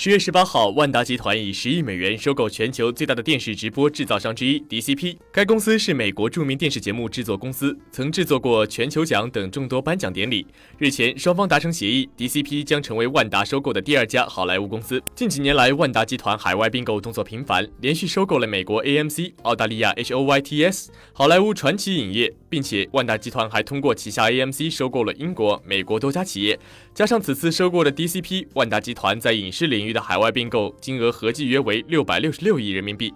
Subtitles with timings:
[0.00, 5.16] 十月十八号，万达集团以十亿美元收购全球最大的电视直播制造商之一 DCP。
[5.32, 10.46] 该公司是美国著名电视节目制作公司，曾制作过全球奖等众多颁奖典礼。
[10.78, 15.02] 日前，双方达成协议，DCP 将成为万达收购的第二家好莱坞公司。
[15.16, 26.56] 近几年来，万达集团海外并购动作频繁，连续收购了美国 AMC、澳大利亚 HOYTS、好莱坞传奇影业，并且万达集团还通过旗下 AMC 收购了英国、美国多家企业。
[26.94, 29.87] 加上此次收购的 DCP，万达集团在影视领域。
[29.92, 33.12] 的海外并购金额合计约为六百六十六亿人民币。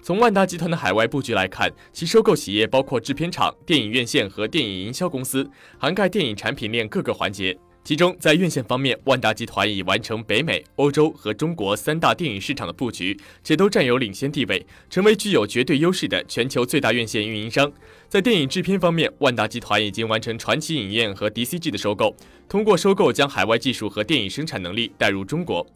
[0.00, 7.58] 从万达集团的海外布局来看，其收购企业包括制片厂、电影院线和电影营销公司，涵盖电影产品链各个环节。
[7.84, 17.72] 其中，在院线方面，万达集团已完成北美、欧洲和中国三大电影市场的布局，且都占有领先地位，成为具有绝对优势的全球最大院线运营商。
[18.06, 22.14] 在电影制片方面，万达集团已经完成传奇影业和 DCG 的收购，
[22.46, 25.66] 通过收购将海外技术和电影生产能力带入中国。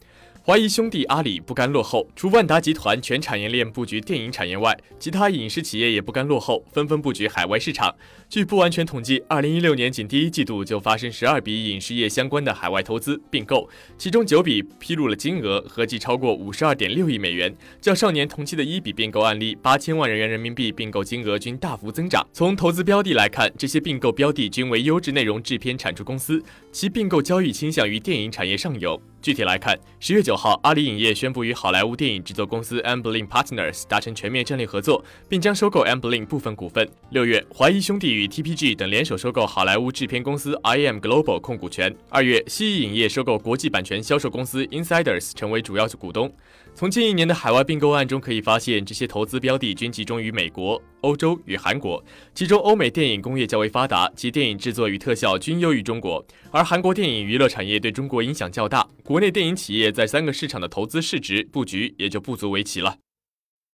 [0.45, 7.95] 华谊兄弟阿里不甘落后，除万达集团全产业链布局电影产业外，其他影视企业也不甘落后，纷纷布局海外市场。
[8.29, 22.27] 据不完全统计，二零一六年仅第一季度就发生十二笔影视业相关的海外投资并购，其中九笔披露了金额合计超过五十二点六亿美元，较上年同期的一笔并购案例八千万元人民币并购金额均大幅增长。
[22.33, 29.01] 从投资标的来看，这些并购标的均为优质内容制片产出公司，其并购交易倾向于电影产业上游。
[29.23, 36.87] 具体来看，十月九号，阿里影业宣布与好莱坞电影制作公司 Amblin Partners 达成全面战略合作，并将收购 Amblin 部分股份。
[37.11, 41.95] 六月，华谊兄弟与 TPG 等联手收购好莱坞制片公司 IM Global 控股权。
[42.09, 46.35] 二月，西艺影业收购国际版权销售公司 Insiders 成为主要股东。
[46.75, 52.03] 从近一年的海外并购案中可以发现，这些投资标的均集中于美国、欧洲与韩国，
[52.35, 58.89] 其中欧美电影工业较为发达，其电影制作与特效均优于中国，而韩国电影娱乐产业对中国影响较大。
[59.05, 62.97] 国内电影企业在三个市场的投资市值布局也就不足为奇了。